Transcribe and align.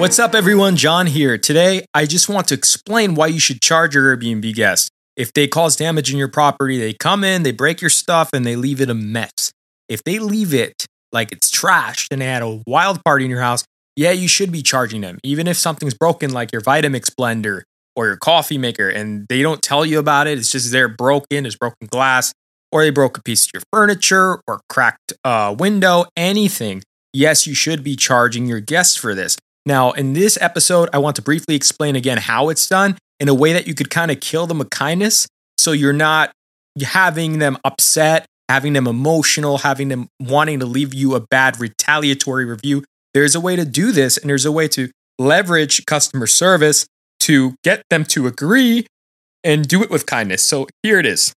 What's 0.00 0.18
up, 0.18 0.34
everyone? 0.34 0.76
John 0.76 1.06
here. 1.06 1.36
Today, 1.36 1.84
I 1.92 2.06
just 2.06 2.26
want 2.26 2.48
to 2.48 2.54
explain 2.54 3.14
why 3.14 3.26
you 3.26 3.38
should 3.38 3.60
charge 3.60 3.94
your 3.94 4.16
Airbnb 4.16 4.54
guests. 4.54 4.88
If 5.14 5.34
they 5.34 5.46
cause 5.46 5.76
damage 5.76 6.10
in 6.10 6.16
your 6.16 6.26
property, 6.26 6.78
they 6.78 6.94
come 6.94 7.22
in, 7.22 7.42
they 7.42 7.52
break 7.52 7.82
your 7.82 7.90
stuff, 7.90 8.30
and 8.32 8.46
they 8.46 8.56
leave 8.56 8.80
it 8.80 8.88
a 8.88 8.94
mess. 8.94 9.52
If 9.90 10.02
they 10.04 10.18
leave 10.18 10.54
it 10.54 10.86
like 11.12 11.32
it's 11.32 11.50
trashed 11.50 12.06
and 12.10 12.22
they 12.22 12.24
had 12.24 12.40
a 12.40 12.62
wild 12.66 13.04
party 13.04 13.26
in 13.26 13.30
your 13.30 13.42
house, 13.42 13.62
yeah, 13.94 14.12
you 14.12 14.26
should 14.26 14.50
be 14.50 14.62
charging 14.62 15.02
them. 15.02 15.18
Even 15.22 15.46
if 15.46 15.58
something's 15.58 15.92
broken, 15.92 16.32
like 16.32 16.50
your 16.50 16.62
Vitamix 16.62 17.10
blender 17.10 17.64
or 17.94 18.06
your 18.06 18.16
coffee 18.16 18.56
maker, 18.56 18.88
and 18.88 19.26
they 19.28 19.42
don't 19.42 19.60
tell 19.60 19.84
you 19.84 19.98
about 19.98 20.26
it, 20.26 20.38
it's 20.38 20.50
just 20.50 20.72
they're 20.72 20.88
broken, 20.88 21.42
there's 21.42 21.56
broken 21.56 21.88
glass, 21.88 22.32
or 22.72 22.80
they 22.80 22.90
broke 22.90 23.18
a 23.18 23.22
piece 23.22 23.44
of 23.44 23.50
your 23.52 23.62
furniture 23.70 24.40
or 24.48 24.62
cracked 24.70 25.12
a 25.24 25.52
window, 25.52 26.06
anything. 26.16 26.82
Yes, 27.12 27.46
you 27.46 27.54
should 27.54 27.84
be 27.84 27.96
charging 27.96 28.46
your 28.46 28.60
guests 28.60 28.96
for 28.96 29.14
this. 29.14 29.36
Now, 29.66 29.92
in 29.92 30.14
this 30.14 30.38
episode, 30.40 30.88
I 30.92 30.98
want 30.98 31.16
to 31.16 31.22
briefly 31.22 31.54
explain 31.54 31.96
again 31.96 32.18
how 32.18 32.48
it's 32.48 32.68
done 32.68 32.96
in 33.18 33.28
a 33.28 33.34
way 33.34 33.52
that 33.52 33.66
you 33.66 33.74
could 33.74 33.90
kind 33.90 34.10
of 34.10 34.20
kill 34.20 34.46
them 34.46 34.58
with 34.58 34.70
kindness. 34.70 35.26
So 35.58 35.72
you're 35.72 35.92
not 35.92 36.32
having 36.82 37.38
them 37.38 37.58
upset, 37.64 38.26
having 38.48 38.72
them 38.72 38.86
emotional, 38.86 39.58
having 39.58 39.88
them 39.88 40.08
wanting 40.18 40.60
to 40.60 40.66
leave 40.66 40.94
you 40.94 41.14
a 41.14 41.20
bad 41.20 41.60
retaliatory 41.60 42.44
review. 42.44 42.84
There's 43.12 43.34
a 43.34 43.40
way 43.40 43.56
to 43.56 43.64
do 43.64 43.92
this, 43.92 44.16
and 44.16 44.30
there's 44.30 44.46
a 44.46 44.52
way 44.52 44.68
to 44.68 44.90
leverage 45.18 45.84
customer 45.84 46.26
service 46.26 46.86
to 47.20 47.54
get 47.62 47.82
them 47.90 48.04
to 48.04 48.26
agree 48.26 48.86
and 49.44 49.68
do 49.68 49.82
it 49.82 49.90
with 49.90 50.06
kindness. 50.06 50.42
So 50.42 50.66
here 50.82 50.98
it 50.98 51.06
is. 51.06 51.34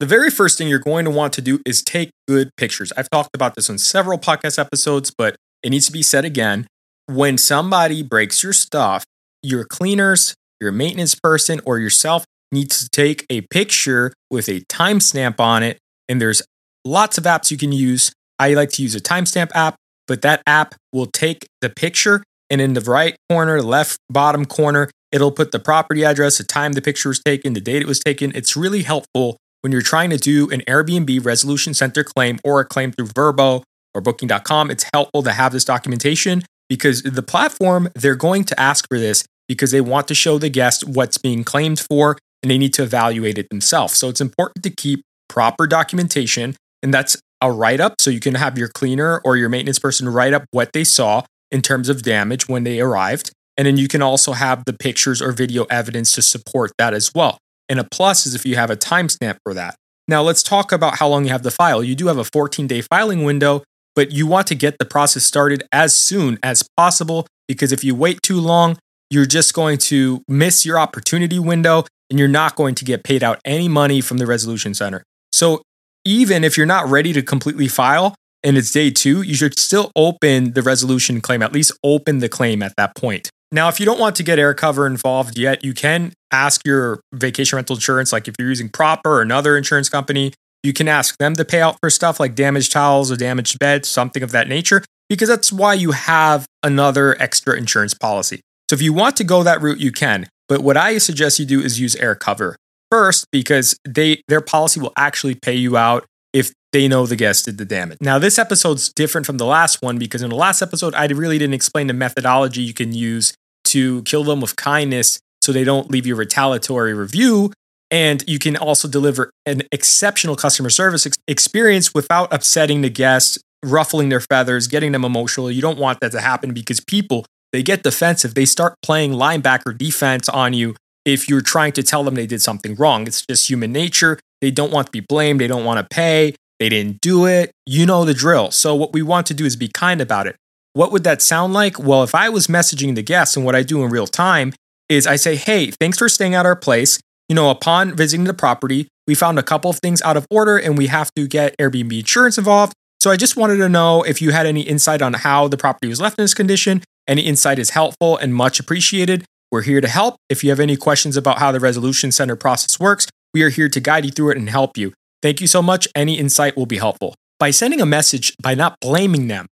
The 0.00 0.06
very 0.06 0.30
first 0.30 0.58
thing 0.58 0.68
you're 0.68 0.78
going 0.78 1.04
to 1.04 1.10
want 1.10 1.32
to 1.34 1.40
do 1.40 1.60
is 1.66 1.82
take 1.82 2.10
good 2.26 2.50
pictures. 2.56 2.92
I've 2.96 3.10
talked 3.10 3.30
about 3.34 3.54
this 3.54 3.68
on 3.68 3.78
several 3.78 4.18
podcast 4.18 4.58
episodes, 4.58 5.12
but 5.16 5.36
it 5.62 5.70
needs 5.70 5.86
to 5.86 5.92
be 5.92 6.02
said 6.02 6.24
again 6.24 6.66
when 7.08 7.38
somebody 7.38 8.02
breaks 8.02 8.42
your 8.42 8.52
stuff, 8.52 9.04
your 9.42 9.64
cleaners, 9.64 10.34
your 10.60 10.72
maintenance 10.72 11.14
person, 11.14 11.60
or 11.64 11.78
yourself 11.78 12.24
needs 12.52 12.82
to 12.82 12.88
take 12.90 13.24
a 13.30 13.42
picture 13.42 14.12
with 14.30 14.48
a 14.48 14.60
timestamp 14.62 15.40
on 15.40 15.62
it. 15.62 15.78
And 16.08 16.20
there's 16.20 16.42
lots 16.84 17.18
of 17.18 17.24
apps 17.24 17.50
you 17.50 17.56
can 17.56 17.72
use. 17.72 18.12
I 18.38 18.54
like 18.54 18.70
to 18.72 18.82
use 18.82 18.94
a 18.94 19.00
timestamp 19.00 19.50
app, 19.54 19.76
but 20.06 20.22
that 20.22 20.42
app 20.46 20.74
will 20.92 21.06
take 21.06 21.46
the 21.60 21.70
picture 21.70 22.22
and 22.50 22.60
in 22.60 22.74
the 22.74 22.80
right 22.80 23.16
corner, 23.30 23.62
left 23.62 23.98
bottom 24.10 24.44
corner, 24.44 24.90
it'll 25.12 25.32
put 25.32 25.52
the 25.52 25.58
property 25.58 26.04
address, 26.04 26.38
the 26.38 26.44
time 26.44 26.72
the 26.72 26.82
picture 26.82 27.08
was 27.08 27.20
taken, 27.20 27.52
the 27.52 27.60
date 27.60 27.82
it 27.82 27.88
was 27.88 28.00
taken. 28.00 28.32
It's 28.34 28.56
really 28.56 28.82
helpful 28.82 29.36
when 29.60 29.72
you're 29.72 29.82
trying 29.82 30.10
to 30.10 30.18
do 30.18 30.50
an 30.50 30.62
Airbnb 30.62 31.24
resolution 31.24 31.74
center 31.74 32.04
claim 32.04 32.38
or 32.44 32.60
a 32.60 32.64
claim 32.64 32.92
through 32.92 33.08
Vrbo 33.08 33.62
or 33.94 34.00
booking.com. 34.00 34.70
It's 34.70 34.86
helpful 34.94 35.22
to 35.22 35.32
have 35.32 35.52
this 35.52 35.64
documentation 35.64 36.42
because 36.68 37.02
the 37.02 37.22
platform, 37.22 37.88
they're 37.94 38.14
going 38.14 38.44
to 38.44 38.60
ask 38.60 38.86
for 38.88 38.98
this 38.98 39.24
because 39.48 39.70
they 39.70 39.80
want 39.80 40.08
to 40.08 40.14
show 40.14 40.38
the 40.38 40.50
guest 40.50 40.86
what's 40.86 41.18
being 41.18 41.44
claimed 41.44 41.80
for 41.80 42.18
and 42.42 42.50
they 42.50 42.58
need 42.58 42.74
to 42.74 42.82
evaluate 42.82 43.38
it 43.38 43.48
themselves. 43.50 43.94
So 43.94 44.08
it's 44.08 44.20
important 44.20 44.62
to 44.64 44.70
keep 44.70 45.02
proper 45.28 45.66
documentation, 45.66 46.56
and 46.82 46.92
that's 46.92 47.16
a 47.40 47.50
write 47.50 47.80
up. 47.80 47.94
So 48.00 48.10
you 48.10 48.20
can 48.20 48.34
have 48.34 48.58
your 48.58 48.68
cleaner 48.68 49.20
or 49.24 49.36
your 49.36 49.48
maintenance 49.48 49.78
person 49.78 50.08
write 50.08 50.34
up 50.34 50.44
what 50.50 50.72
they 50.72 50.84
saw 50.84 51.22
in 51.50 51.62
terms 51.62 51.88
of 51.88 52.02
damage 52.02 52.48
when 52.48 52.64
they 52.64 52.80
arrived. 52.80 53.32
And 53.56 53.66
then 53.66 53.76
you 53.76 53.88
can 53.88 54.02
also 54.02 54.32
have 54.32 54.64
the 54.66 54.72
pictures 54.72 55.20
or 55.20 55.32
video 55.32 55.64
evidence 55.64 56.12
to 56.12 56.22
support 56.22 56.70
that 56.78 56.94
as 56.94 57.12
well. 57.14 57.38
And 57.68 57.80
a 57.80 57.84
plus 57.84 58.24
is 58.26 58.34
if 58.34 58.46
you 58.46 58.56
have 58.56 58.70
a 58.70 58.76
timestamp 58.76 59.38
for 59.42 59.54
that. 59.54 59.74
Now, 60.06 60.22
let's 60.22 60.42
talk 60.42 60.72
about 60.72 60.98
how 60.98 61.08
long 61.08 61.24
you 61.24 61.30
have 61.30 61.42
the 61.42 61.50
file. 61.50 61.82
You 61.84 61.94
do 61.94 62.06
have 62.06 62.16
a 62.16 62.24
14 62.24 62.66
day 62.66 62.80
filing 62.80 63.24
window, 63.24 63.62
but 63.98 64.12
you 64.12 64.28
want 64.28 64.46
to 64.46 64.54
get 64.54 64.78
the 64.78 64.84
process 64.84 65.24
started 65.24 65.64
as 65.72 65.92
soon 65.92 66.38
as 66.40 66.62
possible 66.76 67.26
because 67.48 67.72
if 67.72 67.82
you 67.82 67.96
wait 67.96 68.22
too 68.22 68.40
long, 68.40 68.78
you're 69.10 69.26
just 69.26 69.54
going 69.54 69.76
to 69.76 70.22
miss 70.28 70.64
your 70.64 70.78
opportunity 70.78 71.40
window 71.40 71.84
and 72.08 72.16
you're 72.16 72.28
not 72.28 72.54
going 72.54 72.76
to 72.76 72.84
get 72.84 73.02
paid 73.02 73.24
out 73.24 73.40
any 73.44 73.66
money 73.66 74.00
from 74.00 74.18
the 74.18 74.24
resolution 74.24 74.72
center. 74.72 75.02
So, 75.32 75.62
even 76.04 76.44
if 76.44 76.56
you're 76.56 76.64
not 76.64 76.88
ready 76.88 77.12
to 77.12 77.22
completely 77.22 77.66
file 77.66 78.14
and 78.44 78.56
it's 78.56 78.70
day 78.70 78.92
two, 78.92 79.22
you 79.22 79.34
should 79.34 79.58
still 79.58 79.90
open 79.96 80.52
the 80.52 80.62
resolution 80.62 81.20
claim, 81.20 81.42
at 81.42 81.52
least 81.52 81.72
open 81.82 82.20
the 82.20 82.28
claim 82.28 82.62
at 82.62 82.74
that 82.76 82.94
point. 82.94 83.30
Now, 83.50 83.68
if 83.68 83.80
you 83.80 83.84
don't 83.84 83.98
want 83.98 84.14
to 84.14 84.22
get 84.22 84.38
AirCover 84.38 84.86
involved 84.86 85.36
yet, 85.36 85.64
you 85.64 85.74
can 85.74 86.12
ask 86.30 86.60
your 86.64 87.00
vacation 87.12 87.56
rental 87.56 87.74
insurance, 87.74 88.12
like 88.12 88.28
if 88.28 88.36
you're 88.38 88.48
using 88.48 88.68
Proper 88.68 89.14
or 89.14 89.22
another 89.22 89.56
insurance 89.56 89.88
company, 89.88 90.34
you 90.62 90.72
can 90.72 90.88
ask 90.88 91.16
them 91.18 91.34
to 91.34 91.44
pay 91.44 91.60
out 91.60 91.76
for 91.80 91.90
stuff 91.90 92.18
like 92.18 92.34
damaged 92.34 92.72
towels 92.72 93.10
or 93.10 93.16
damaged 93.16 93.58
beds, 93.58 93.88
something 93.88 94.22
of 94.22 94.32
that 94.32 94.48
nature, 94.48 94.82
because 95.08 95.28
that's 95.28 95.52
why 95.52 95.74
you 95.74 95.92
have 95.92 96.46
another 96.62 97.20
extra 97.20 97.56
insurance 97.56 97.94
policy. 97.94 98.40
So 98.68 98.74
if 98.74 98.82
you 98.82 98.92
want 98.92 99.16
to 99.16 99.24
go 99.24 99.42
that 99.42 99.62
route, 99.62 99.78
you 99.78 99.92
can. 99.92 100.28
But 100.48 100.62
what 100.62 100.76
I 100.76 100.98
suggest 100.98 101.38
you 101.38 101.46
do 101.46 101.60
is 101.60 101.80
use 101.80 101.94
AirCover 101.96 102.56
first 102.90 103.26
because 103.30 103.76
they 103.86 104.22
their 104.28 104.40
policy 104.40 104.80
will 104.80 104.92
actually 104.96 105.34
pay 105.34 105.54
you 105.54 105.76
out 105.76 106.06
if 106.32 106.52
they 106.72 106.88
know 106.88 107.06
the 107.06 107.16
guest 107.16 107.46
did 107.46 107.58
the 107.58 107.64
damage. 107.64 107.98
Now, 108.00 108.18
this 108.18 108.38
episode's 108.38 108.92
different 108.92 109.26
from 109.26 109.38
the 109.38 109.46
last 109.46 109.80
one 109.80 109.98
because 109.98 110.22
in 110.22 110.30
the 110.30 110.36
last 110.36 110.60
episode, 110.60 110.94
I 110.94 111.06
really 111.06 111.38
didn't 111.38 111.54
explain 111.54 111.86
the 111.86 111.94
methodology 111.94 112.62
you 112.62 112.74
can 112.74 112.92
use 112.92 113.32
to 113.64 114.02
kill 114.02 114.24
them 114.24 114.40
with 114.40 114.56
kindness 114.56 115.18
so 115.40 115.52
they 115.52 115.64
don't 115.64 115.90
leave 115.90 116.06
you 116.06 116.14
a 116.14 116.18
retaliatory 116.18 116.94
review 116.94 117.52
and 117.90 118.22
you 118.26 118.38
can 118.38 118.56
also 118.56 118.88
deliver 118.88 119.30
an 119.46 119.62
exceptional 119.72 120.36
customer 120.36 120.70
service 120.70 121.06
ex- 121.06 121.16
experience 121.26 121.94
without 121.94 122.32
upsetting 122.32 122.82
the 122.82 122.90
guests, 122.90 123.38
ruffling 123.64 124.08
their 124.08 124.20
feathers, 124.20 124.66
getting 124.68 124.92
them 124.92 125.04
emotional. 125.04 125.50
You 125.50 125.62
don't 125.62 125.78
want 125.78 126.00
that 126.00 126.12
to 126.12 126.20
happen 126.20 126.52
because 126.52 126.80
people, 126.80 127.24
they 127.52 127.62
get 127.62 127.82
defensive. 127.82 128.34
They 128.34 128.44
start 128.44 128.74
playing 128.82 129.12
linebacker 129.12 129.76
defense 129.76 130.28
on 130.28 130.52
you 130.52 130.74
if 131.04 131.28
you're 131.28 131.40
trying 131.40 131.72
to 131.72 131.82
tell 131.82 132.04
them 132.04 132.14
they 132.14 132.26
did 132.26 132.42
something 132.42 132.74
wrong. 132.74 133.06
It's 133.06 133.24
just 133.26 133.48
human 133.48 133.72
nature. 133.72 134.18
They 134.40 134.50
don't 134.50 134.72
want 134.72 134.88
to 134.88 134.92
be 134.92 135.00
blamed. 135.00 135.40
They 135.40 135.46
don't 135.46 135.64
want 135.64 135.78
to 135.80 135.94
pay. 135.94 136.34
They 136.58 136.68
didn't 136.68 137.00
do 137.00 137.26
it. 137.26 137.52
You 137.66 137.86
know 137.86 138.04
the 138.04 138.14
drill. 138.14 138.50
So, 138.50 138.74
what 138.74 138.92
we 138.92 139.00
want 139.00 139.26
to 139.28 139.34
do 139.34 139.44
is 139.44 139.56
be 139.56 139.68
kind 139.68 140.00
about 140.00 140.26
it. 140.26 140.36
What 140.74 140.92
would 140.92 141.04
that 141.04 141.22
sound 141.22 141.54
like? 141.54 141.78
Well, 141.78 142.02
if 142.02 142.14
I 142.14 142.28
was 142.28 142.46
messaging 142.46 142.94
the 142.94 143.02
guests 143.02 143.36
and 143.36 143.46
what 143.46 143.54
I 143.54 143.62
do 143.62 143.82
in 143.82 143.90
real 143.90 144.06
time 144.06 144.52
is 144.88 145.06
I 145.06 145.16
say, 145.16 145.36
hey, 145.36 145.70
thanks 145.70 145.98
for 145.98 146.08
staying 146.08 146.34
at 146.34 146.46
our 146.46 146.56
place 146.56 147.00
you 147.28 147.34
know, 147.34 147.50
upon 147.50 147.94
visiting 147.94 148.24
the 148.24 148.34
property, 148.34 148.88
we 149.06 149.14
found 149.14 149.38
a 149.38 149.42
couple 149.42 149.70
of 149.70 149.78
things 149.78 150.02
out 150.02 150.16
of 150.16 150.26
order 150.30 150.56
and 150.56 150.76
we 150.76 150.86
have 150.86 151.12
to 151.14 151.26
get 151.26 151.56
Airbnb 151.58 151.98
insurance 151.98 152.38
involved. 152.38 152.72
So 153.00 153.10
I 153.10 153.16
just 153.16 153.36
wanted 153.36 153.56
to 153.58 153.68
know 153.68 154.02
if 154.02 154.20
you 154.20 154.32
had 154.32 154.46
any 154.46 154.62
insight 154.62 155.02
on 155.02 155.14
how 155.14 155.46
the 155.46 155.56
property 155.56 155.88
was 155.88 156.00
left 156.00 156.18
in 156.18 156.24
this 156.24 156.34
condition. 156.34 156.82
Any 157.06 157.22
insight 157.22 157.58
is 157.58 157.70
helpful 157.70 158.16
and 158.16 158.34
much 158.34 158.58
appreciated. 158.58 159.24
We're 159.50 159.62
here 159.62 159.80
to 159.80 159.88
help. 159.88 160.16
If 160.28 160.42
you 160.42 160.50
have 160.50 160.60
any 160.60 160.76
questions 160.76 161.16
about 161.16 161.38
how 161.38 161.52
the 161.52 161.60
resolution 161.60 162.12
center 162.12 162.36
process 162.36 162.80
works, 162.80 163.06
we 163.32 163.42
are 163.42 163.48
here 163.50 163.68
to 163.68 163.80
guide 163.80 164.04
you 164.04 164.10
through 164.10 164.30
it 164.30 164.36
and 164.36 164.50
help 164.50 164.76
you. 164.76 164.92
Thank 165.22 165.40
you 165.40 165.46
so 165.46 165.62
much. 165.62 165.88
Any 165.94 166.18
insight 166.18 166.56
will 166.56 166.66
be 166.66 166.78
helpful. 166.78 167.14
By 167.38 167.50
sending 167.50 167.80
a 167.80 167.86
message, 167.86 168.34
by 168.42 168.54
not 168.54 168.78
blaming 168.80 169.28
them, 169.28 169.46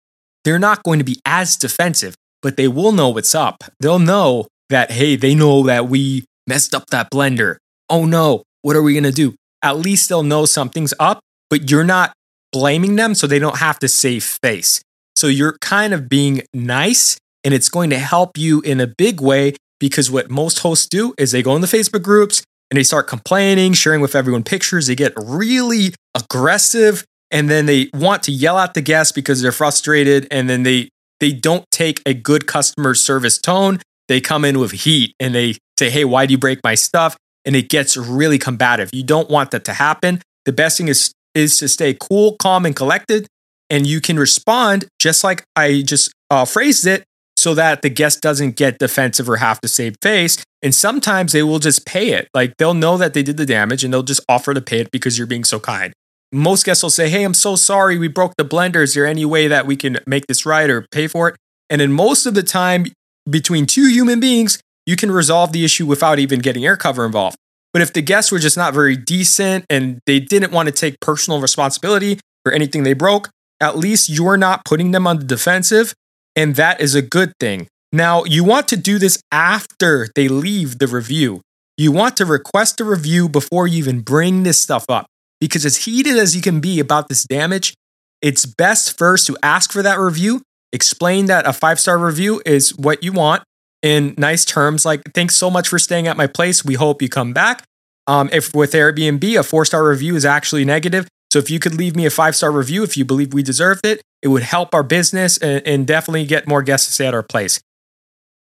they're 0.44 0.58
not 0.58 0.82
going 0.82 0.98
to 0.98 1.04
be 1.04 1.20
as 1.25 1.56
defensive, 1.56 2.14
but 2.43 2.56
they 2.56 2.69
will 2.69 2.93
know 2.93 3.10
what's 3.10 3.34
up. 3.34 3.64
They'll 3.81 3.98
know 3.98 4.48
that, 4.70 4.91
hey, 4.91 5.16
they 5.16 5.34
know 5.34 5.62
that 5.64 5.88
we 5.88 6.25
messed 6.47 6.75
up 6.75 6.87
that 6.91 7.10
blender 7.10 7.56
oh 7.88 8.04
no, 8.04 8.42
what 8.62 8.76
are 8.76 8.82
we 8.82 8.92
going 8.92 9.04
to 9.04 9.12
do? 9.12 9.34
At 9.62 9.78
least 9.78 10.08
they'll 10.08 10.22
know 10.22 10.44
something's 10.44 10.94
up, 10.98 11.20
but 11.50 11.70
you're 11.70 11.84
not 11.84 12.12
blaming 12.52 12.97
them 12.97 13.14
so 13.14 13.26
they 13.26 13.38
don't 13.38 13.58
have 13.58 13.78
to 13.80 13.88
save 13.88 14.24
face. 14.24 14.80
So 15.14 15.26
you're 15.26 15.56
kind 15.60 15.94
of 15.94 16.08
being 16.08 16.42
nice 16.52 17.16
and 17.44 17.54
it's 17.54 17.69
going 17.69 17.91
to 17.91 17.98
help 17.98 18.36
you 18.36 18.60
in 18.62 18.80
a 18.80 18.86
big 18.86 19.20
way 19.20 19.54
because 19.78 20.10
what 20.10 20.30
most 20.30 20.60
hosts 20.60 20.86
do 20.86 21.14
is 21.19 21.32
they 21.32 21.42
go 21.42 21.54
in 21.54 21.60
the 21.60 21.66
Facebook 21.66 22.02
groups 22.02 22.42
and 22.70 22.78
they 22.78 22.82
start 22.82 23.06
complaining, 23.06 23.72
sharing 23.72 24.00
with 24.00 24.14
everyone 24.14 24.43
pictures. 24.43 24.87
They 24.87 24.94
get 24.94 25.12
really 25.16 25.94
aggressive 26.14 27.05
and 27.31 27.49
then 27.49 27.66
they 27.66 27.90
want 27.94 28.22
to 28.25 28.32
yell 28.32 28.58
at 28.58 28.75
the 28.75 28.81
guests 28.81 29.12
because 29.12 29.43
they're 29.43 29.52
frustrated 29.52 30.26
and 30.31 30.49
then 30.49 30.62
they 30.62 30.88
they 31.19 31.32
don't 31.32 31.64
take 31.70 32.02
a 32.05 32.12
good 32.12 32.46
customer 32.46 32.94
service 32.94 33.38
tone. 33.38 33.81
They 34.08 34.20
come 34.20 34.44
in 34.44 34.58
with 34.58 34.72
heat 34.72 35.14
and 35.19 35.34
they 35.34 35.56
say, 35.78 35.88
"Hey, 35.90 36.05
why 36.05 36.26
do 36.26 36.32
you 36.32 36.38
break 36.38 36.61
my 36.62 36.75
stuff?" 36.75 37.16
And 37.46 37.56
it 37.56 37.69
gets 37.70 37.96
really 37.96 38.38
combative. 38.38 38.90
You 38.93 39.04
don't 39.04 39.31
want 39.31 39.52
that 39.52 39.64
to 39.66 39.72
happen. 39.72 40.20
The 40.44 40.52
best 40.52 40.76
thing 40.76 40.88
is 40.88 41.12
is 41.34 41.58
to 41.58 41.69
stay 41.69 41.94
cool, 41.98 42.37
calm, 42.40 42.66
and 42.66 42.75
collected, 42.75 43.26
and 43.70 43.87
you 43.87 44.00
can 44.00 44.19
respond 44.19 44.87
just 44.98 45.22
like 45.22 45.44
I 45.54 45.82
just 45.82 46.12
uh, 46.31 46.44
phrased 46.44 46.87
it, 46.87 47.04
so 47.37 47.54
that 47.54 47.82
the 47.82 47.90
guest 47.90 48.20
doesn't 48.20 48.56
get 48.56 48.78
defensive 48.78 49.28
or 49.28 49.37
have 49.37 49.60
to 49.60 49.69
save 49.69 49.96
face. 50.02 50.43
And 50.62 50.75
sometimes 50.75 51.32
they 51.32 51.43
will 51.43 51.58
just 51.58 51.87
pay 51.87 52.10
it. 52.10 52.28
Like 52.34 52.56
they'll 52.56 52.75
know 52.75 52.96
that 52.96 53.14
they 53.14 53.22
did 53.22 53.37
the 53.37 53.46
damage, 53.46 53.84
and 53.84 53.92
they'll 53.92 54.02
just 54.02 54.25
offer 54.28 54.52
to 54.52 54.60
pay 54.60 54.81
it 54.81 54.90
because 54.90 55.16
you're 55.16 55.26
being 55.26 55.44
so 55.44 55.60
kind. 55.60 55.92
Most 56.32 56.64
guests 56.64 56.82
will 56.82 56.90
say, 56.90 57.08
"Hey, 57.08 57.22
I'm 57.22 57.34
so 57.34 57.54
sorry, 57.54 57.99
we 57.99 58.08
broke 58.08 58.34
the 58.37 58.44
blender. 58.44 58.82
Is 58.82 58.94
there 58.94 59.06
any 59.06 59.25
way 59.25 59.46
that 59.46 59.66
we 59.66 59.76
can 59.76 60.00
make 60.06 60.26
this 60.26 60.44
right 60.44 60.69
or 60.69 60.87
pay 60.90 61.06
for 61.06 61.28
it?" 61.28 61.37
And 61.70 61.81
then 61.81 61.92
most 61.92 62.26
of 62.26 62.34
the 62.34 62.42
time, 62.42 62.87
between 63.28 63.66
two 63.66 63.88
human 63.88 64.20
beings, 64.20 64.58
you 64.87 64.97
can 64.97 65.11
resolve 65.11 65.53
the 65.53 65.65
issue 65.65 65.85
without 65.85 66.19
even 66.19 66.38
getting 66.38 66.62
AirCover 66.62 67.05
involved. 67.05 67.37
But 67.73 67.83
if 67.83 67.93
the 67.93 68.00
guests 68.00 68.33
were 68.33 68.38
just 68.38 68.56
not 68.56 68.73
very 68.73 68.97
decent 68.97 69.67
and 69.69 70.00
they 70.06 70.21
didn't 70.21 70.53
want 70.53 70.69
to 70.69 70.73
take 70.73 70.99
personal 71.00 71.41
responsibility 71.41 72.21
for 72.44 72.53
anything 72.53 72.85
they 72.85 72.94
broke, 72.94 73.29
at 73.61 73.77
least 73.77 74.09
you're 74.09 74.37
not 74.37 74.65
putting 74.65 74.93
them 74.93 75.06
on 75.06 75.19
the 75.19 75.25
defensive. 75.25 75.93
And 76.35 76.55
that 76.55 76.81
is 76.81 76.94
a 76.94 77.03
good 77.03 77.33
thing. 77.38 77.67
Now, 77.93 78.25
you 78.25 78.44
want 78.44 78.69
to 78.69 78.77
do 78.77 78.99
this 78.99 79.21
after 79.31 80.09
they 80.15 80.29
leave 80.29 80.79
the 80.79 80.87
review. 80.87 81.43
You 81.77 81.93
want 81.93 82.17
to 82.19 82.25
request 82.25 82.81
a 82.81 82.85
review 82.85 83.29
before 83.29 83.67
you 83.67 83.79
even 83.79 84.00
bring 84.00 84.43
this 84.43 84.61
stuff 84.61 84.87
up. 84.88 85.06
Because 85.41 85.67
as 85.67 85.85
heated 85.85 86.17
as 86.17 86.35
you 86.35 86.41
can 86.41 86.61
be 86.61 86.81
about 86.81 87.09
this 87.09 87.25
damage, 87.25 87.75
it's 88.23 88.47
best 88.47 88.97
first 88.97 89.27
to 89.27 89.37
ask 89.43 89.71
for 89.71 89.83
that 89.83 89.99
review, 89.99 90.41
explain 90.73 91.27
that 91.27 91.47
a 91.47 91.53
five 91.53 91.79
star 91.79 91.99
review 91.99 92.41
is 92.47 92.75
what 92.77 93.03
you 93.03 93.12
want 93.12 93.43
in 93.87 94.15
nice 94.19 94.44
terms, 94.44 94.85
like, 94.85 95.00
thanks 95.15 95.37
so 95.37 95.49
much 95.49 95.69
for 95.69 95.79
staying 95.79 96.09
at 96.09 96.17
my 96.17 96.27
place. 96.27 96.65
We 96.65 96.75
hope 96.75 97.00
you 97.00 97.09
come 97.09 97.33
back. 97.33 97.62
Um, 98.09 98.29
if 98.33 98.53
with 98.53 98.73
Airbnb, 98.73 99.38
a 99.38 99.44
four 99.44 99.65
star 99.65 99.87
review 99.88 100.17
is 100.17 100.25
actually 100.25 100.65
negative. 100.65 101.06
So 101.33 101.38
if 101.38 101.50
you 101.50 101.61
could 101.61 101.75
leave 101.75 101.94
me 101.94 102.05
a 102.05 102.11
five 102.11 102.35
star 102.35 102.50
review 102.50 102.83
if 102.83 102.97
you 102.97 103.05
believe 103.05 103.33
we 103.33 103.44
deserved 103.44 103.87
it, 103.87 104.03
it 104.23 104.29
would 104.29 104.43
help 104.43 104.75
our 104.75 104.83
business 104.83 105.38
and, 105.38 105.65
and 105.65 105.87
definitely 105.87 106.25
get 106.25 106.49
more 106.49 106.62
guests 106.62 106.88
to 106.88 106.93
stay 106.93 107.06
at 107.06 107.15
our 107.15 107.23
place. 107.23 107.61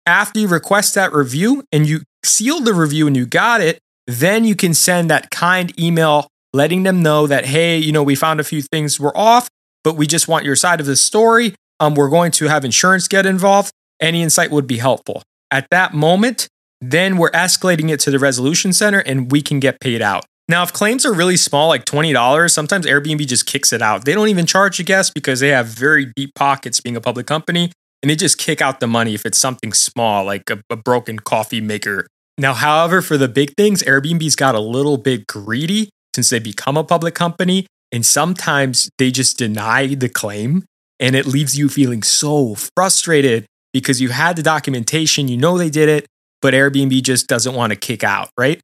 After 0.07 0.41
you 0.41 0.49
request 0.49 0.95
that 0.97 1.13
review 1.13 1.63
and 1.71 1.87
you 1.87 2.01
seal 2.25 2.61
the 2.61 2.75
review 2.75 3.07
and 3.07 3.17
you 3.17 3.25
got 3.25 3.61
it, 3.61 3.79
then 4.07 4.45
you 4.45 4.57
can 4.57 4.75
send 4.75 5.09
that 5.11 5.31
kind 5.31 5.79
email 5.79 6.27
letting 6.53 6.83
them 6.83 7.03
know 7.03 7.27
that, 7.29 7.45
hey, 7.45 7.79
you 7.79 7.93
know, 7.93 8.03
we 8.03 8.15
found 8.17 8.41
a 8.41 8.45
few 8.45 8.63
things 8.63 8.99
were 8.99 9.17
off, 9.17 9.49
but 9.85 9.95
we 9.95 10.07
just 10.07 10.27
want 10.27 10.45
your 10.45 10.57
side 10.57 10.81
of 10.81 10.87
the 10.87 10.97
story. 10.97 11.55
Um, 11.79 11.95
we're 11.95 12.09
going 12.09 12.33
to 12.33 12.49
have 12.49 12.65
insurance 12.65 13.07
get 13.07 13.27
involved. 13.27 13.71
Any 14.01 14.23
insight 14.23 14.51
would 14.51 14.67
be 14.67 14.79
helpful. 14.79 15.23
At 15.51 15.69
that 15.71 15.95
moment, 15.95 16.49
then 16.81 17.17
we're 17.17 17.31
escalating 17.31 17.91
it 17.91 18.01
to 18.01 18.11
the 18.11 18.19
resolution 18.19 18.73
center 18.73 19.01
and 19.01 19.31
we 19.33 19.43
can 19.43 19.61
get 19.61 19.81
paid 19.81 20.03
out. 20.03 20.25
Now, 20.49 20.63
if 20.63 20.73
claims 20.73 21.05
are 21.05 21.13
really 21.13 21.37
small, 21.37 21.69
like 21.69 21.85
$20, 21.85 22.51
sometimes 22.51 22.87
Airbnb 22.87 23.27
just 23.27 23.47
kicks 23.47 23.73
it 23.73 23.83
out. 23.83 24.05
They 24.05 24.15
don't 24.15 24.29
even 24.29 24.47
charge 24.47 24.79
the 24.79 24.85
guest 24.85 25.13
because 25.15 25.41
they 25.41 25.49
have 25.49 25.67
very 25.67 26.13
deep 26.17 26.35
pockets 26.35 26.81
being 26.81 26.97
a 26.97 27.01
public 27.01 27.27
company 27.27 27.71
and 28.03 28.09
they 28.09 28.17
just 28.17 28.39
kick 28.39 28.63
out 28.63 28.81
the 28.81 28.87
money 28.87 29.15
if 29.15 29.27
it's 29.27 29.39
something 29.39 29.73
small, 29.73 30.25
like 30.25 30.49
a, 30.49 30.61
a 30.71 30.77
broken 30.77 31.19
coffee 31.19 31.61
maker. 31.61 32.07
Now, 32.39 32.55
however, 32.55 33.03
for 33.03 33.19
the 33.19 33.29
big 33.29 33.55
things, 33.57 33.83
Airbnb's 33.83 34.37
got 34.37 34.55
a 34.55 34.61
little 34.61 34.97
bit 34.97 35.27
greedy 35.27 35.91
since 36.15 36.31
they 36.31 36.39
become 36.39 36.77
a 36.77 36.85
public 36.85 37.15
company. 37.15 37.67
And 37.91 38.07
sometimes 38.07 38.89
they 38.99 39.11
just 39.11 39.39
deny 39.39 39.95
the 39.95 40.09
claim 40.09 40.65
and 41.01 41.17
it 41.17 41.27
leaves 41.27 41.59
you 41.59 41.69
feeling 41.69 42.03
so 42.03 42.55
frustrated 42.77 43.47
because 43.73 44.01
you 44.01 44.11
had 44.11 44.37
the 44.37 44.43
documentation, 44.43 45.29
you 45.29 45.37
know 45.37 45.59
they 45.59 45.71
did 45.71 45.89
it, 45.89 46.07
but 46.41 46.55
Airbnb 46.55 47.03
just 47.03 47.27
doesn't 47.27 47.55
want 47.55 47.73
to 47.73 47.77
kick 47.77 48.05
out, 48.05 48.31
right? 48.39 48.61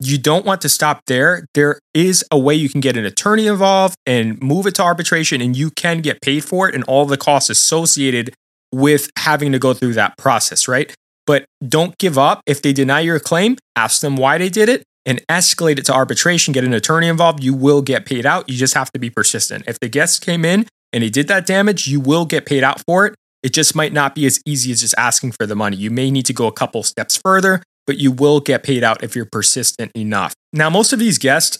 You 0.00 0.16
don't 0.16 0.46
want 0.46 0.60
to 0.60 0.68
stop 0.68 1.02
there. 1.06 1.46
There 1.54 1.80
is 1.92 2.24
a 2.30 2.38
way 2.38 2.54
you 2.54 2.68
can 2.68 2.80
get 2.80 2.96
an 2.96 3.04
attorney 3.04 3.46
involved 3.46 3.96
and 4.06 4.40
move 4.40 4.66
it 4.66 4.74
to 4.76 4.82
arbitration, 4.82 5.40
and 5.40 5.56
you 5.56 5.70
can 5.70 6.00
get 6.00 6.20
paid 6.20 6.44
for 6.44 6.68
it 6.68 6.74
and 6.74 6.84
all 6.84 7.04
the 7.04 7.16
costs 7.16 7.50
associated 7.50 8.32
with 8.72 9.10
having 9.18 9.50
to 9.52 9.58
go 9.58 9.74
through 9.74 9.94
that 9.94 10.16
process, 10.16 10.68
right? 10.68 10.94
But 11.26 11.44
don't 11.66 11.96
give 11.98 12.16
up. 12.16 12.42
If 12.46 12.62
they 12.62 12.72
deny 12.72 13.00
your 13.00 13.18
claim, 13.18 13.56
ask 13.76 14.00
them 14.00 14.16
why 14.16 14.38
they 14.38 14.48
did 14.48 14.68
it 14.68 14.84
and 15.04 15.26
escalate 15.28 15.78
it 15.78 15.86
to 15.86 15.94
arbitration, 15.94 16.52
get 16.52 16.64
an 16.64 16.72
attorney 16.72 17.08
involved. 17.08 17.42
You 17.42 17.54
will 17.54 17.82
get 17.82 18.06
paid 18.06 18.24
out. 18.24 18.48
You 18.48 18.56
just 18.56 18.74
have 18.74 18.90
to 18.92 18.98
be 18.98 19.10
persistent. 19.10 19.64
If 19.66 19.80
the 19.80 19.88
guests 19.88 20.18
came 20.18 20.44
in 20.44 20.66
and 20.92 21.02
they 21.02 21.10
did 21.10 21.28
that 21.28 21.46
damage, 21.46 21.86
you 21.86 21.98
will 21.98 22.24
get 22.24 22.46
paid 22.46 22.62
out 22.62 22.82
for 22.86 23.06
it. 23.06 23.14
It 23.42 23.52
just 23.52 23.74
might 23.74 23.92
not 23.92 24.14
be 24.14 24.26
as 24.26 24.40
easy 24.46 24.72
as 24.72 24.80
just 24.80 24.94
asking 24.98 25.32
for 25.32 25.46
the 25.46 25.54
money. 25.54 25.76
You 25.76 25.90
may 25.90 26.10
need 26.10 26.26
to 26.26 26.32
go 26.32 26.46
a 26.46 26.52
couple 26.52 26.82
steps 26.82 27.16
further, 27.16 27.62
but 27.86 27.98
you 27.98 28.10
will 28.10 28.40
get 28.40 28.62
paid 28.62 28.82
out 28.82 29.02
if 29.02 29.14
you're 29.14 29.28
persistent 29.30 29.92
enough. 29.96 30.34
Now, 30.52 30.68
most 30.70 30.92
of 30.92 30.98
these 30.98 31.18
guests, 31.18 31.58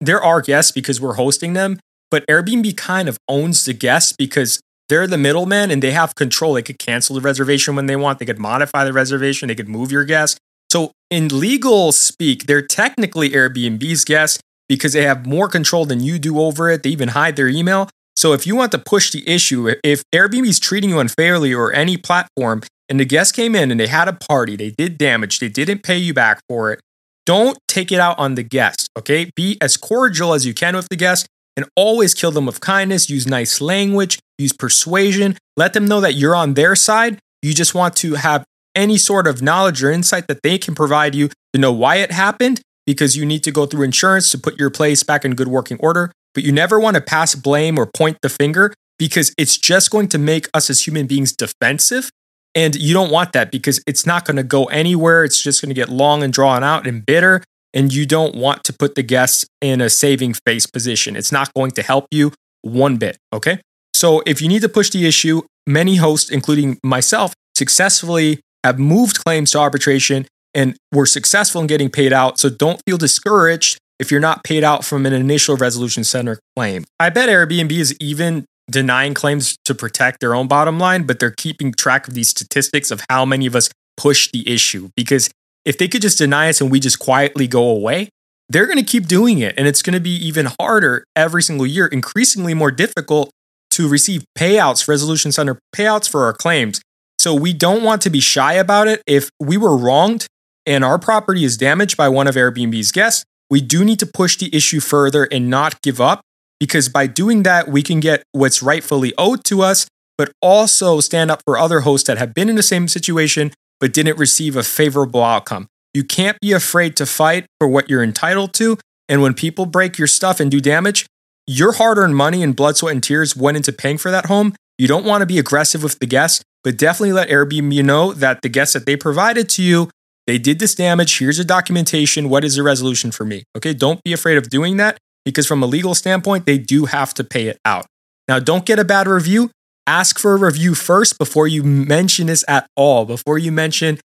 there 0.00 0.22
are 0.22 0.40
guests 0.40 0.72
because 0.72 1.00
we're 1.00 1.14
hosting 1.14 1.52
them, 1.52 1.78
but 2.10 2.26
Airbnb 2.26 2.76
kind 2.76 3.08
of 3.08 3.18
owns 3.28 3.64
the 3.64 3.74
guests 3.74 4.12
because 4.12 4.60
they're 4.88 5.06
the 5.06 5.18
middleman 5.18 5.70
and 5.70 5.82
they 5.82 5.92
have 5.92 6.14
control. 6.14 6.54
They 6.54 6.62
could 6.62 6.78
cancel 6.78 7.14
the 7.14 7.20
reservation 7.20 7.76
when 7.76 7.86
they 7.86 7.96
want, 7.96 8.18
they 8.18 8.26
could 8.26 8.38
modify 8.38 8.84
the 8.84 8.92
reservation, 8.92 9.48
they 9.48 9.54
could 9.54 9.68
move 9.68 9.92
your 9.92 10.04
guest. 10.04 10.38
So, 10.70 10.92
in 11.10 11.28
legal 11.28 11.92
speak, 11.92 12.46
they're 12.46 12.66
technically 12.66 13.30
Airbnb's 13.30 14.04
guests 14.04 14.40
because 14.68 14.92
they 14.92 15.02
have 15.02 15.26
more 15.26 15.48
control 15.48 15.84
than 15.84 16.00
you 16.00 16.18
do 16.18 16.40
over 16.40 16.70
it. 16.70 16.82
They 16.82 16.90
even 16.90 17.08
hide 17.08 17.36
their 17.36 17.48
email. 17.48 17.88
So, 18.20 18.34
if 18.34 18.46
you 18.46 18.54
want 18.54 18.70
to 18.72 18.78
push 18.78 19.12
the 19.12 19.26
issue, 19.26 19.72
if 19.82 20.02
Airbnb 20.14 20.46
is 20.46 20.60
treating 20.60 20.90
you 20.90 20.98
unfairly 20.98 21.54
or 21.54 21.72
any 21.72 21.96
platform, 21.96 22.60
and 22.86 23.00
the 23.00 23.06
guest 23.06 23.34
came 23.34 23.54
in 23.54 23.70
and 23.70 23.80
they 23.80 23.86
had 23.86 24.08
a 24.08 24.12
party, 24.12 24.56
they 24.56 24.72
did 24.72 24.98
damage, 24.98 25.38
they 25.38 25.48
didn't 25.48 25.82
pay 25.82 25.96
you 25.96 26.12
back 26.12 26.42
for 26.46 26.70
it, 26.70 26.80
don't 27.24 27.56
take 27.66 27.90
it 27.90 27.98
out 27.98 28.18
on 28.18 28.34
the 28.34 28.42
guest, 28.42 28.90
okay? 28.98 29.30
Be 29.34 29.56
as 29.62 29.78
cordial 29.78 30.34
as 30.34 30.44
you 30.44 30.52
can 30.52 30.76
with 30.76 30.86
the 30.90 30.96
guest 30.96 31.28
and 31.56 31.64
always 31.74 32.12
kill 32.12 32.30
them 32.30 32.44
with 32.44 32.60
kindness. 32.60 33.08
Use 33.08 33.26
nice 33.26 33.58
language, 33.58 34.18
use 34.36 34.52
persuasion. 34.52 35.38
Let 35.56 35.72
them 35.72 35.86
know 35.86 36.02
that 36.02 36.12
you're 36.12 36.36
on 36.36 36.52
their 36.52 36.76
side. 36.76 37.20
You 37.40 37.54
just 37.54 37.74
want 37.74 37.96
to 37.96 38.16
have 38.16 38.44
any 38.74 38.98
sort 38.98 39.26
of 39.28 39.40
knowledge 39.40 39.82
or 39.82 39.90
insight 39.90 40.28
that 40.28 40.42
they 40.42 40.58
can 40.58 40.74
provide 40.74 41.14
you 41.14 41.30
to 41.54 41.58
know 41.58 41.72
why 41.72 41.96
it 41.96 42.12
happened 42.12 42.60
because 42.84 43.16
you 43.16 43.24
need 43.24 43.42
to 43.44 43.50
go 43.50 43.64
through 43.64 43.84
insurance 43.84 44.30
to 44.32 44.36
put 44.36 44.58
your 44.58 44.68
place 44.68 45.02
back 45.02 45.24
in 45.24 45.34
good 45.34 45.48
working 45.48 45.78
order. 45.80 46.12
But 46.34 46.44
you 46.44 46.52
never 46.52 46.78
want 46.78 46.94
to 46.94 47.00
pass 47.00 47.34
blame 47.34 47.78
or 47.78 47.86
point 47.86 48.18
the 48.22 48.28
finger 48.28 48.72
because 48.98 49.34
it's 49.38 49.56
just 49.56 49.90
going 49.90 50.08
to 50.08 50.18
make 50.18 50.48
us 50.54 50.70
as 50.70 50.86
human 50.86 51.06
beings 51.06 51.32
defensive. 51.32 52.10
And 52.54 52.74
you 52.74 52.92
don't 52.92 53.10
want 53.10 53.32
that 53.32 53.50
because 53.50 53.82
it's 53.86 54.06
not 54.06 54.24
going 54.24 54.36
to 54.36 54.42
go 54.42 54.64
anywhere. 54.66 55.24
It's 55.24 55.40
just 55.40 55.62
going 55.62 55.70
to 55.70 55.74
get 55.74 55.88
long 55.88 56.22
and 56.22 56.32
drawn 56.32 56.64
out 56.64 56.86
and 56.86 57.04
bitter 57.04 57.42
and 57.72 57.92
you 57.92 58.06
don't 58.06 58.34
want 58.34 58.64
to 58.64 58.72
put 58.72 58.94
the 58.94 59.02
guests 59.02 59.46
in 59.60 59.80
a 59.80 59.88
saving 59.88 60.34
face 60.46 60.66
position. 60.66 61.16
It's 61.16 61.32
not 61.32 61.52
going 61.54 61.70
to 61.72 61.82
help 61.82 62.06
you 62.10 62.32
one 62.62 62.96
bit. 62.96 63.16
Okay. 63.32 63.60
So 63.94 64.22
if 64.26 64.40
you 64.40 64.48
need 64.48 64.62
to 64.62 64.68
push 64.68 64.90
the 64.90 65.06
issue, 65.06 65.42
many 65.66 65.96
hosts, 65.96 66.30
including 66.30 66.78
myself, 66.82 67.34
successfully 67.54 68.40
have 68.64 68.78
moved 68.78 69.22
claims 69.24 69.52
to 69.52 69.58
arbitration 69.58 70.26
and 70.54 70.76
were 70.92 71.06
successful 71.06 71.60
in 71.60 71.66
getting 71.66 71.90
paid 71.90 72.12
out. 72.12 72.38
So 72.38 72.50
don't 72.50 72.80
feel 72.86 72.98
discouraged 72.98 73.78
if 74.00 74.10
you're 74.10 74.18
not 74.18 74.42
paid 74.42 74.64
out 74.64 74.84
from 74.84 75.06
an 75.06 75.12
initial 75.12 75.56
resolution 75.56 76.02
center 76.02 76.40
claim. 76.56 76.84
I 76.98 77.10
bet 77.10 77.28
Airbnb 77.28 77.70
is 77.70 77.94
even 78.00 78.46
denying 78.70 79.14
claims 79.14 79.56
to 79.66 79.74
protect 79.74 80.20
their 80.20 80.34
own 80.34 80.48
bottom 80.48 80.78
line, 80.78 81.04
but 81.04 81.20
they're 81.20 81.30
keeping 81.30 81.72
track 81.72 82.08
of 82.08 82.14
these 82.14 82.28
statistics 82.28 82.90
of 82.90 83.02
how 83.10 83.24
many 83.24 83.46
of 83.46 83.54
us 83.54 83.68
push 83.96 84.30
the 84.32 84.48
issue 84.50 84.88
because 84.96 85.30
if 85.64 85.76
they 85.76 85.86
could 85.86 86.00
just 86.00 86.18
deny 86.18 86.48
us 86.48 86.60
and 86.60 86.70
we 86.70 86.80
just 86.80 86.98
quietly 86.98 87.46
go 87.46 87.68
away, 87.68 88.08
they're 88.48 88.66
going 88.66 88.78
to 88.78 88.84
keep 88.84 89.06
doing 89.06 89.38
it. 89.38 89.54
And 89.58 89.68
it's 89.68 89.82
going 89.82 89.94
to 89.94 90.00
be 90.00 90.14
even 90.26 90.48
harder 90.58 91.04
every 91.14 91.42
single 91.42 91.66
year, 91.66 91.86
increasingly 91.86 92.54
more 92.54 92.70
difficult 92.70 93.30
to 93.72 93.88
receive 93.88 94.24
payouts, 94.36 94.88
resolution 94.88 95.30
center 95.30 95.58
payouts 95.76 96.08
for 96.08 96.24
our 96.24 96.32
claims. 96.32 96.80
So 97.18 97.34
we 97.34 97.52
don't 97.52 97.82
want 97.82 98.00
to 98.02 98.10
be 98.10 98.20
shy 98.20 98.54
about 98.54 98.88
it. 98.88 99.02
If 99.06 99.28
we 99.38 99.58
were 99.58 99.76
wronged 99.76 100.26
and 100.66 100.82
our 100.82 100.98
property 100.98 101.44
is 101.44 101.56
damaged 101.56 101.96
by 101.96 102.08
one 102.08 102.26
of 102.26 102.34
Airbnb's 102.34 102.90
guests, 102.90 103.24
we 103.50 103.60
do 103.60 103.84
need 103.84 103.98
to 103.98 104.06
push 104.06 104.36
the 104.36 104.54
issue 104.54 104.80
further 104.80 105.24
and 105.24 105.50
not 105.50 105.82
give 105.82 106.00
up 106.00 106.22
because 106.60 106.88
by 106.88 107.06
doing 107.06 107.42
that, 107.42 107.68
we 107.68 107.82
can 107.82 108.00
get 108.00 108.22
what's 108.32 108.62
rightfully 108.62 109.12
owed 109.18 109.42
to 109.44 109.62
us, 109.62 109.88
but 110.16 110.30
also 110.40 111.00
stand 111.00 111.30
up 111.30 111.42
for 111.44 111.58
other 111.58 111.80
hosts 111.80 112.06
that 112.06 112.18
have 112.18 112.34
been 112.34 112.48
in 112.48 112.56
the 112.56 112.62
same 112.62 112.86
situation 112.86 113.50
but 113.80 113.94
didn't 113.94 114.18
receive 114.18 114.56
a 114.56 114.62
favorable 114.62 115.24
outcome. 115.24 115.66
You 115.94 116.04
can't 116.04 116.38
be 116.40 116.52
afraid 116.52 116.96
to 116.98 117.06
fight 117.06 117.46
for 117.58 117.66
what 117.66 117.88
you're 117.88 118.02
entitled 118.02 118.52
to. 118.54 118.78
And 119.08 119.22
when 119.22 119.34
people 119.34 119.66
break 119.66 119.98
your 119.98 120.06
stuff 120.06 120.38
and 120.38 120.50
do 120.50 120.60
damage, 120.60 121.06
your 121.46 121.72
hard 121.72 121.98
earned 121.98 122.14
money 122.14 122.42
and 122.42 122.54
blood, 122.54 122.76
sweat, 122.76 122.92
and 122.92 123.02
tears 123.02 123.34
went 123.34 123.56
into 123.56 123.72
paying 123.72 123.98
for 123.98 124.10
that 124.10 124.26
home. 124.26 124.54
You 124.78 124.86
don't 124.86 125.04
want 125.04 125.22
to 125.22 125.26
be 125.26 125.38
aggressive 125.38 125.82
with 125.82 125.98
the 125.98 126.06
guests, 126.06 126.44
but 126.62 126.78
definitely 126.78 127.12
let 127.12 127.28
Airbnb 127.28 127.84
know 127.84 128.12
that 128.12 128.42
the 128.42 128.48
guests 128.48 128.74
that 128.74 128.86
they 128.86 128.96
provided 128.96 129.48
to 129.50 129.62
you, 129.62 129.90
they 130.30 130.38
did 130.38 130.60
this 130.60 130.76
damage. 130.76 131.18
Here's 131.18 131.40
a 131.40 131.44
documentation. 131.44 132.28
What 132.28 132.44
is 132.44 132.54
the 132.54 132.62
resolution 132.62 133.10
for 133.10 133.24
me? 133.24 133.42
Okay, 133.56 133.74
don't 133.74 134.00
be 134.04 134.12
afraid 134.12 134.38
of 134.38 134.48
doing 134.48 134.76
that 134.76 134.96
because 135.24 135.44
from 135.44 135.60
a 135.60 135.66
legal 135.66 135.92
standpoint, 135.92 136.46
they 136.46 136.56
do 136.56 136.84
have 136.84 137.12
to 137.14 137.24
pay 137.24 137.48
it 137.48 137.58
out. 137.64 137.86
Now, 138.28 138.38
don't 138.38 138.64
get 138.64 138.78
a 138.78 138.84
bad 138.84 139.08
review 139.08 139.50
ask 139.90 140.20
for 140.20 140.34
a 140.34 140.36
review 140.36 140.76
first 140.76 141.18
before 141.18 141.48
you 141.48 141.64
mention 141.64 142.28
this 142.28 142.44
at 142.46 142.64
all. 142.76 143.04
Before 143.04 143.38
you 143.38 143.50
mention 143.50 143.98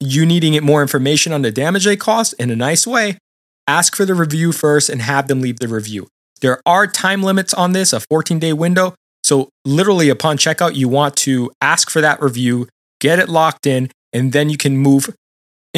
you 0.00 0.24
needing 0.24 0.54
it 0.54 0.62
more 0.62 0.80
information 0.80 1.34
on 1.34 1.42
the 1.42 1.50
damage 1.50 1.84
they 1.84 1.96
caused 1.96 2.34
in 2.38 2.50
a 2.50 2.56
nice 2.56 2.86
way, 2.86 3.18
ask 3.66 3.94
for 3.94 4.06
the 4.06 4.14
review 4.14 4.52
first 4.52 4.88
and 4.88 5.02
have 5.02 5.28
them 5.28 5.42
leave 5.42 5.58
the 5.58 5.68
review. 5.68 6.08
There 6.40 6.62
are 6.64 6.86
time 6.86 7.22
limits 7.22 7.52
on 7.52 7.72
this, 7.72 7.92
a 7.92 8.00
14 8.00 8.38
day 8.38 8.54
window. 8.54 8.94
So, 9.22 9.50
literally, 9.66 10.08
upon 10.08 10.38
checkout, 10.38 10.76
you 10.76 10.88
want 10.88 11.14
to 11.16 11.50
ask 11.60 11.90
for 11.90 12.00
that 12.00 12.22
review, 12.22 12.68
get 12.98 13.18
it 13.18 13.28
locked 13.28 13.66
in, 13.66 13.90
and 14.14 14.32
then 14.32 14.48
you 14.48 14.56
can 14.56 14.78
move 14.78 15.14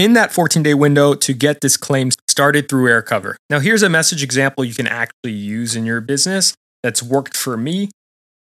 in 0.01 0.15
that 0.15 0.33
14 0.33 0.63
day 0.63 0.75
window 0.75 1.15
to 1.15 1.35
get 1.35 1.61
this 1.61 1.77
claim 1.77 2.11
started 2.27 2.69
through 2.69 2.89
AirCover. 2.89 3.35
Now, 3.51 3.61
here's 3.61 3.83
a 3.83 3.91
message 3.91 4.23
example 4.23 4.65
you 4.65 4.75
can 4.75 4.87
actually 4.87 5.33
use 5.33 5.77
in 5.77 5.85
your 5.85 6.01
business 6.01 6.55
that's 6.83 7.03
worked 7.03 7.37
for 7.37 7.57
me 7.57 7.91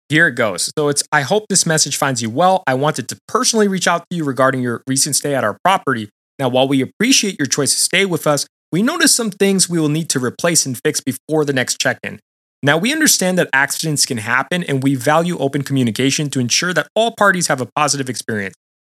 here 0.09 0.27
it 0.27 0.35
goes. 0.35 0.71
So 0.77 0.89
it's 0.89 1.03
I 1.13 1.23
hope 1.23 1.47
this 1.49 1.65
message 1.65 1.97
finds 1.97 2.21
you 2.21 2.29
well. 2.29 2.63
I 2.67 2.75
wanted 2.75 3.09
to 3.09 3.19
personally 3.27 3.69
reach 3.69 3.89
out 3.89 4.05
to 4.11 4.17
you 4.17 4.25
regarding 4.25 4.61
your 4.61 4.83
recent 4.87 5.17
stay 5.17 5.35
at 5.35 5.45
our 5.45 5.59
property. 5.65 6.11
Now, 6.39 6.49
while 6.49 6.69
we 6.69 6.83
appreciate 6.83 7.39
your 7.39 7.47
choice 7.47 7.73
to 7.73 7.81
stay 7.81 8.05
with 8.05 8.27
us, 8.27 8.47
we 8.71 8.83
noticed 8.83 9.15
some 9.15 9.31
things 9.31 9.69
we 9.69 9.79
will 9.79 9.89
need 9.89 10.09
to 10.11 10.19
replace 10.19 10.67
and 10.67 10.79
fix 10.85 11.01
before 11.01 11.45
the 11.45 11.53
next 11.53 11.81
check-in. 11.81 12.19
Now, 12.63 12.77
we 12.77 12.93
understand 12.93 13.39
that 13.39 13.49
accidents 13.53 14.05
can 14.05 14.19
happen 14.19 14.65
and 14.65 14.83
we 14.83 14.95
value 14.95 15.39
open 15.39 15.63
communication 15.63 16.29
to 16.31 16.41
ensure 16.41 16.73
that 16.75 16.89
all 16.95 17.15
parties 17.17 17.47
have 17.47 17.61
a 17.61 17.69
positive 17.77 18.09
experience. 18.09 18.55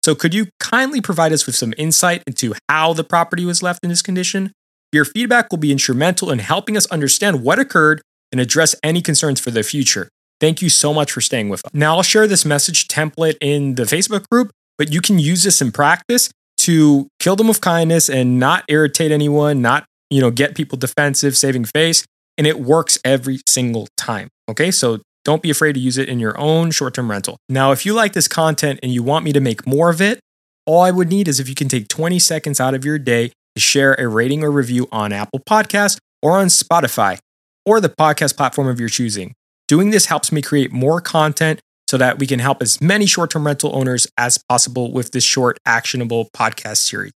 So, 0.08 0.16
could 0.16 0.34
you 0.34 0.48
kindly 0.62 1.02
provide 1.02 1.34
us 1.34 1.46
with 1.46 1.58
some 1.58 1.74
insight 1.78 2.24
into 2.26 2.54
how 2.70 2.94
the 2.94 3.04
property 3.04 3.44
was 3.44 3.62
left 3.62 3.84
in 3.84 3.90
this 3.90 4.02
condition? 4.02 4.54
Your 4.94 5.04
feedback 5.04 5.52
will 5.52 5.58
be 5.58 5.70
instrumental 5.70 6.32
in 6.32 6.40
helping 6.40 6.78
us 6.78 6.86
understand 6.86 7.44
what 7.44 7.60
occurred 7.60 8.02
and 8.32 8.40
address 8.40 8.74
any 8.82 9.02
concerns 9.02 9.42
for 9.42 9.52
the 9.52 9.64
future. 9.64 10.08
Thank 10.40 10.62
you 10.62 10.70
so 10.70 10.94
much 10.94 11.12
for 11.12 11.20
staying 11.20 11.50
with 11.50 11.66
us. 11.66 11.72
Now, 11.74 11.98
I'll 11.98 12.04
share 12.04 12.26
this 12.26 12.46
message 12.46 12.88
template 12.88 13.36
in 13.42 13.76
the 13.76 13.84
Facebook 13.84 14.30
group, 14.30 14.52
but 14.78 14.94
you 14.94 15.02
can 15.02 15.20
use 15.20 15.44
this 15.44 15.62
in 15.62 15.74
practice 15.74 16.32
to 16.60 17.10
kill 17.20 17.36
them 17.36 17.50
with 17.50 17.60
kindness 17.60 18.10
and 18.10 18.40
not 18.40 18.64
irritate 18.70 19.12
anyone, 19.12 19.62
not, 19.62 19.84
you 20.10 20.22
know, 20.22 20.32
get 20.32 20.56
people 20.56 20.78
defensive, 20.78 21.36
saving 21.36 21.66
face, 21.66 22.06
and 22.38 22.48
it 22.48 22.62
works 22.62 22.98
every 23.04 23.42
single 23.46 23.90
time. 23.98 24.30
Okay? 24.48 24.72
So, 24.72 25.02
don't 25.28 25.42
be 25.42 25.50
afraid 25.50 25.74
to 25.74 25.80
use 25.80 25.98
it 25.98 26.08
in 26.08 26.22
your 26.22 26.40
own 26.40 26.72
short-term 26.72 27.12
rental. 27.12 27.36
Now, 27.50 27.74
if 27.74 27.86
you 27.86 27.94
like 27.94 28.14
this 28.14 28.30
content 28.30 28.80
and 28.82 28.94
you 28.94 29.04
want 29.04 29.26
me 29.26 29.34
to 29.34 29.42
make 29.42 29.68
more 29.68 29.90
of 29.90 30.00
it, 30.00 30.22
all 30.66 30.82
I 30.82 30.90
would 30.90 31.10
need 31.10 31.28
is 31.28 31.38
if 31.38 31.50
you 31.50 31.54
can 31.54 31.68
take 31.68 31.90
20 31.90 32.18
seconds 32.18 32.62
out 32.62 32.74
of 32.74 32.86
your 32.86 32.98
day 32.98 33.34
to 33.54 33.62
share 33.62 33.94
a 33.96 34.08
rating 34.08 34.42
or 34.42 34.50
review 34.50 34.88
on 34.90 35.12
Apple 35.12 35.42
Podcasts 35.42 35.98
or 36.22 36.38
on 36.38 36.48
Spotify 36.48 37.20
or 37.66 37.82
the 37.82 37.90
podcast 37.90 38.38
platform 38.38 38.70
of 38.70 38.80
your 38.80 38.88
choosing. 38.88 39.34
Doing 39.68 39.90
this 39.90 40.06
helps 40.06 40.32
me 40.32 40.42
create 40.42 40.72
more 40.72 41.02
content 41.02 41.60
so 41.90 41.98
that 41.98 42.20
we 42.20 42.26
can 42.26 42.40
help 42.40 42.62
as 42.62 42.80
many 42.80 43.06
short 43.06 43.30
term 43.32 43.46
rental 43.46 43.76
owners 43.76 44.08
as 44.18 44.40
possible 44.50 44.94
with 44.94 45.12
this 45.12 45.26
short, 45.26 45.58
actionable 45.66 46.30
podcast 46.34 46.78
series. 46.78 47.12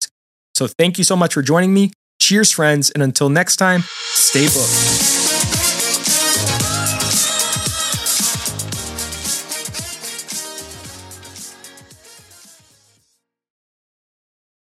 So, 0.55 0.65
thank 0.65 0.97
you 0.97 1.03
so 1.03 1.15
much 1.15 1.35
for 1.35 1.43
joining 1.43 1.75
me. 1.75 1.91
Cheers, 2.19 2.51
friends. 2.51 2.89
And 2.89 3.03
until 3.03 3.29
next 3.29 3.57
time, 3.57 3.83
stay 4.13 4.47
booked. 4.47 5.48